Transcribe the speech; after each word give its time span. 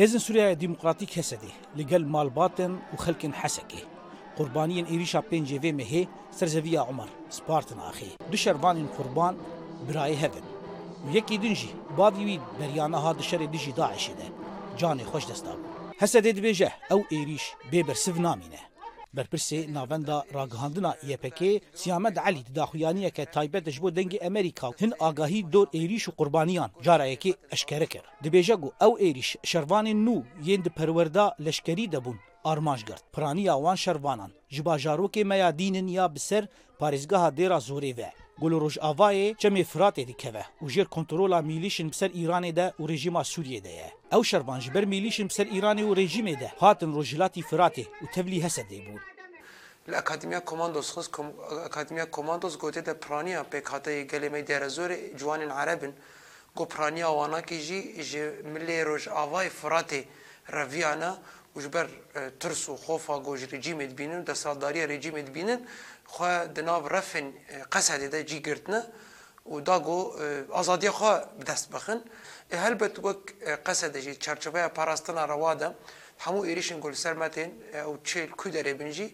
هێزن 0.00 0.20
سووریا 0.26 0.54
دیموکراتی 0.62 1.10
کەسەدی 1.14 1.56
لەگەل 1.78 2.02
مالباتن 2.14 2.72
و 2.92 2.96
خەلکن 3.04 3.32
حەسەکێ 3.40 3.82
قوربانیین 4.36 4.88
ئێریشا 4.90 5.20
پێنجێوێ 5.30 5.70
مەهێ 5.80 6.02
سەرزەویە 6.38 6.82
عمر 6.90 7.08
سپارتن 7.36 7.78
ئاخێ 7.86 8.10
دو 8.30 8.36
شەروانین 8.44 8.88
قوربان 8.96 9.34
برایە 9.86 10.18
هەبن 10.22 10.46
یەکی 11.16 11.38
دنجی 11.42 11.70
باویوی 11.98 12.42
بەریانە 12.58 12.98
هاد 13.04 13.18
شەرێ 13.28 13.46
دژی 13.54 13.76
داعشێدە 13.78 14.26
جانێ 14.80 15.04
خۆش 15.10 15.24
دەستا 15.30 15.54
هەسە 16.00 16.18
دێ 16.24 16.30
دبێژە 16.36 16.70
ئەو 16.90 17.00
ئێریش 17.12 17.44
بێبەر 17.72 17.96
سڤ 18.04 18.16
نامینە 18.26 18.62
برپرسي 19.14 19.66
ناوندا 19.66 20.22
راګهاندنا 20.34 20.92
YPG 21.12 21.40
سیامد 21.82 22.18
علي 22.26 22.42
د 22.58 22.66
خویانیه 22.72 23.10
کې 23.16 23.32
تایبت 23.36 23.64
جبو 23.76 23.88
دنګ 23.98 24.10
امریکا 24.30 24.68
هن 24.82 24.90
آگاهی 25.08 25.40
دور 25.56 25.66
ایریش 25.80 26.08
و 26.08 26.12
قربانیان 26.22 26.70
جاره 26.88 27.08
کې 27.24 27.32
اشکره 27.58 27.86
کړ 27.92 28.02
د 28.26 28.36
بیژګو 28.36 28.86
او 28.86 28.92
ایریش 29.08 29.30
شروان 29.54 29.86
نو 30.04 30.14
یند 30.50 30.66
پروردا 30.80 31.26
لشکری 31.48 31.86
دبون 31.96 32.18
آرمانج 32.54 32.80
گرت 32.88 33.04
پرانی 33.18 33.44
آوان 33.56 33.76
شروانان 33.86 34.30
جبا 34.58 34.74
جاروک 34.86 35.14
میا 35.32 35.50
دینن 35.58 35.88
یا 35.98 36.06
بسر 36.14 36.42
پارزگاه 36.80 37.30
دیرا 37.36 37.58
زوری 37.68 37.92
و 37.98 38.14
Golo 38.40 38.58
Rojavayê 38.60 39.34
çemê 39.42 39.64
Firatê 39.72 40.02
dikeve 40.10 40.44
û 40.62 40.66
jêr 40.74 40.84
kontrola 40.94 41.42
mîlîşin 41.42 41.90
ser 41.92 42.10
Îranê 42.10 42.56
de 42.56 42.72
û 42.80 42.88
rejima 42.88 43.20
Sûriyê 43.22 43.64
de 43.64 43.68
ye. 43.68 43.90
Ew 44.12 44.22
şervan 44.24 44.60
ji 44.60 44.74
ber 44.74 44.84
mîlîşin 44.84 45.28
ser 45.28 45.46
Îranê 45.46 45.82
û 45.82 45.92
rejimê 46.02 46.40
de 46.40 46.52
hatin 46.60 46.94
rojilatî 46.96 47.40
Firatê 47.40 47.84
û 48.02 48.12
tevlî 48.14 48.38
Hesedê 48.46 48.78
bûn. 48.86 49.00
اکادمیا 50.02 50.40
کماندوس 50.50 50.88
خص 50.94 51.08
اکادمیا 51.68 52.06
کماندوس 52.16 52.54
گوته 52.62 52.82
د 52.88 52.90
پرانیا 53.04 53.40
په 53.52 53.58
کاته 53.70 53.90
کلمه 54.12 54.40
د 54.48 54.50
رزور 54.64 54.90
جوان 55.20 55.42
عربن 55.60 55.92
کو 56.56 56.62
پرانیا 56.72 57.08
وانا 57.18 57.40
کی 57.48 57.58
جی 57.68 58.20
ملی 58.52 58.78
روج 58.88 59.04
اوای 59.22 59.48
فراته 59.60 60.00
رویانا 60.56 61.10
وجبر 61.58 61.86
ترس 62.40 62.68
و 62.68 62.74
خوفا 62.86 63.16
گوش 63.26 63.42
رژیم 63.54 63.78
بینن 63.98 64.22
د 64.22 64.30
سالداری 64.42 64.80
رژیم 64.94 65.16
بینن 65.36 65.60
خو 66.12 66.24
د 66.56 66.58
ناو 66.68 66.82
رفن 66.94 67.26
قصد 67.72 68.00
ده 68.14 68.20
جی 68.28 68.38
گرتنه 68.46 68.80
و 69.52 69.56
دا 69.68 69.76
گو 69.86 69.98
آزادی 70.60 70.90
خو 70.98 71.10
دست 71.48 71.66
بخن 71.74 72.00
هلبت 72.64 72.94
وک 73.06 73.20
قصد 73.66 73.94
جی 74.04 74.12
چرچوبه 74.24 74.62
پاراستنا 74.78 75.24
رواده 75.32 75.68
همو 76.24 76.40
ایریشن 76.48 76.78
گل 76.84 76.94
سرمتین 77.04 77.50
او 77.88 77.92
چیل 78.08 78.30
کو 78.40 78.46
دره 78.54 78.72
بنجی 78.80 79.08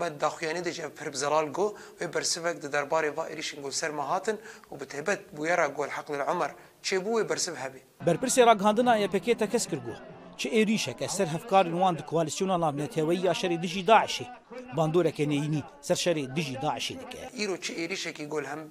ما 0.00 0.06
داخویانی 0.24 0.60
دیجا 0.68 0.84
پر 0.98 1.08
بزرال 1.14 1.46
گو 1.56 1.66
و 2.00 2.06
برسفک 2.14 2.56
در 2.62 2.68
درباره 2.76 3.10
و 3.10 3.20
ایریشن 3.20 3.58
گل 3.64 3.74
سر 3.80 3.90
مهاتن 4.00 4.36
و 4.70 4.76
بتهبت 4.80 5.18
بویرا 5.36 5.66
گل 5.78 5.88
حق 5.96 6.10
العمر 6.10 6.50
چه 6.86 6.98
بو 7.04 7.12
برسف 7.30 7.54
هبی 7.64 7.80
برپرسی 8.06 8.40
راگاندنا 8.50 8.92
یا 8.98 9.08
پکیتا 9.14 9.46
کس 9.54 9.66
کرگو 9.70 9.94
چ 10.40 10.42
عێریشەکە 10.56 11.06
سەر 11.16 11.28
هەفکارن 11.34 11.74
وان 11.82 11.94
کوالیسیۆنا 12.10 12.56
لاامنێتەوەی 12.62 13.18
یا 13.26 13.32
شەری 13.40 13.58
دژی 13.64 13.82
داعشی 13.90 14.26
باندۆرەکە 14.76 15.24
نینی 15.32 15.62
سەر 15.88 15.98
شەری 16.04 16.24
دژی 16.36 16.56
داعشی 16.64 16.94
دکە 17.00 17.18
ئیرو 17.38 17.56
چ 17.64 17.66
عێریشێکی 17.80 18.24
گل 18.34 18.44
هەم 18.52 18.62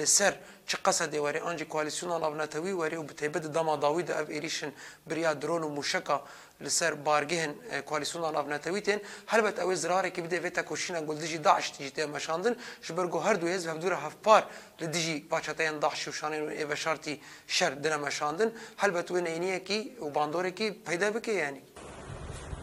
لەسەر 0.00 0.32
چ 0.68 0.70
قەسە 0.84 1.04
دێوەێ 1.12 1.38
ئەنجی 1.46 1.66
کوالیسیۆنا 1.72 2.16
لاامنەتەوەی 2.22 2.74
وەرێ 2.80 2.96
و 3.02 3.06
بتەیبەت 3.10 3.44
داماداوی 3.56 4.02
دا 4.08 4.14
ئەف 4.20 4.28
عێریشن 4.36 4.70
بریا 5.08 5.32
درۆن 5.42 5.62
و 5.66 5.74
موشەکە 5.76 6.16
لەسەر 6.64 6.92
بارگەهن 7.06 7.52
کوالیسیۆنا 7.88 8.28
لاامنەتەوی 8.34 8.82
تێن 8.86 9.00
هەربەت 9.32 9.56
ئەوەی 9.60 9.78
زرارێکی 9.82 10.20
بدەوێتە 10.26 10.62
کوشینە 10.68 11.00
گلدژی 11.08 11.40
داعش 11.46 11.66
تیژ 11.74 11.88
دێ 11.96 12.04
مەشاندن 12.14 12.54
ji 12.86 12.90
بەرگۆ 12.96 13.18
هەردوو 13.26 13.48
هێز 13.54 13.62
هەفدورە 13.72 13.98
هەفپار 14.06 14.42
لە 14.80 14.86
دژی 14.94 15.16
پاچەتەیان 15.30 15.76
داحشی 15.84 16.06
و 16.10 16.14
شانێن 16.20 16.42
و 16.46 16.50
ئێوە 16.60 16.76
شارتی 16.84 17.14
شەر 17.56 17.72
دنە 17.82 17.98
مەشاندن 18.04 18.50
هەلبەت 18.82 19.08
وێنەینیەکی 19.14 19.78
و 20.04 20.06
باندۆرێکی 20.16 20.68
پیدا 20.88 21.08
bike 21.14 21.32
yani. 21.32 21.58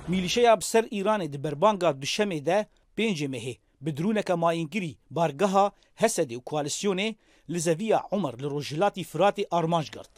Mîlîşeya 0.08 0.60
bi 0.60 0.64
ser 0.64 0.84
Îranê 0.84 1.34
di 1.34 1.44
berbanga 1.44 1.90
duşemê 1.90 2.46
de 2.46 2.66
pêncê 2.98 3.28
mehê 3.28 3.58
bi 3.82 3.98
dirûneke 3.98 4.34
mayîngirî 4.34 4.96
bargeha 5.12 5.72
Hesedê 5.96 6.36
û 6.40 6.44
koalisyonê 6.44 7.16
li 7.50 7.60
zeviya 7.60 8.04
Umer 8.12 8.34
li 8.40 8.44
Rojhilatî 8.44 9.02
Firatê 9.02 9.46
armanj 9.52 9.90
girt. 9.92 10.10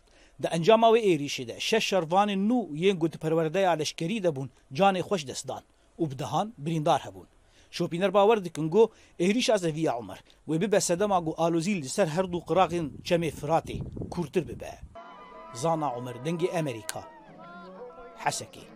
Di 0.44 0.48
encama 0.52 0.88
wê 0.88 1.00
êrişê 1.00 1.48
de 1.48 1.60
şeş 1.60 1.92
şervanên 1.94 2.32
e 2.32 2.36
nû 2.52 2.70
yên 2.76 2.98
gotperwerdeya 2.98 3.72
leşkerî 3.72 4.24
de 4.24 4.28
bûn 4.36 4.50
canê 4.74 5.00
xweş 5.02 5.28
dest 5.28 5.48
dan 5.48 5.64
û 6.00 6.12
bi 6.12 6.20
dehan 6.20 6.54
birîndar 6.58 7.00
hebûn. 7.02 7.28
Şopîner 7.72 8.14
bawer 8.14 8.46
dikin 8.46 8.70
got 8.70 8.90
êrişa 9.20 9.58
zeviya 9.60 10.00
Umer 10.00 10.24
wê 10.48 10.62
bibe 10.62 10.80
sedema 10.82 11.20
got 11.20 11.40
alozî 11.40 11.82
li 11.82 11.90
ser 11.90 12.08
her 12.08 12.24
dû 12.24 12.44
qiraqên 12.44 12.90
çemê 13.04 13.32
Firatê 13.32 13.82
kurtir 14.10 14.48
bibe. 14.48 14.76
Zana 15.54 15.96
Umer 15.98 16.16
dengê 16.16 16.48
Emerîka 16.52 17.13
حسكي 18.26 18.73